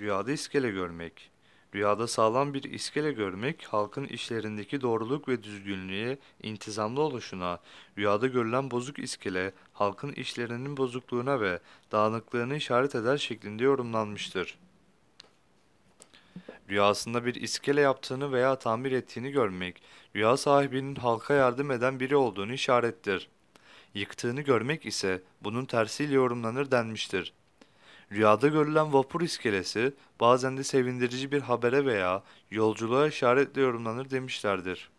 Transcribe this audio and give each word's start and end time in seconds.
Rüyada 0.00 0.32
iskele 0.32 0.70
görmek. 0.70 1.30
Rüyada 1.74 2.06
sağlam 2.06 2.54
bir 2.54 2.62
iskele 2.62 3.12
görmek, 3.12 3.64
halkın 3.64 4.04
işlerindeki 4.04 4.80
doğruluk 4.80 5.28
ve 5.28 5.42
düzgünlüğe, 5.42 6.18
intizamlı 6.42 7.00
oluşuna, 7.00 7.60
rüyada 7.98 8.26
görülen 8.26 8.70
bozuk 8.70 8.98
iskele, 8.98 9.52
halkın 9.72 10.12
işlerinin 10.12 10.76
bozukluğuna 10.76 11.40
ve 11.40 11.60
dağınıklığını 11.92 12.56
işaret 12.56 12.94
eder 12.94 13.18
şeklinde 13.18 13.64
yorumlanmıştır. 13.64 14.58
Rüyasında 16.68 17.26
bir 17.26 17.34
iskele 17.34 17.80
yaptığını 17.80 18.32
veya 18.32 18.58
tamir 18.58 18.92
ettiğini 18.92 19.30
görmek, 19.30 19.82
rüya 20.16 20.36
sahibinin 20.36 20.94
halka 20.94 21.34
yardım 21.34 21.70
eden 21.70 22.00
biri 22.00 22.16
olduğunu 22.16 22.52
işarettir. 22.52 23.28
Yıktığını 23.94 24.40
görmek 24.40 24.86
ise 24.86 25.22
bunun 25.42 25.64
tersiyle 25.64 26.14
yorumlanır 26.14 26.70
denmiştir. 26.70 27.32
Rüyada 28.12 28.48
görülen 28.48 28.92
vapur 28.92 29.20
iskelesi 29.20 29.94
bazen 30.20 30.56
de 30.56 30.64
sevindirici 30.64 31.32
bir 31.32 31.40
habere 31.40 31.86
veya 31.86 32.22
yolculuğa 32.50 33.06
işaretle 33.08 33.60
yorumlanır 33.60 34.10
demişlerdir. 34.10 34.90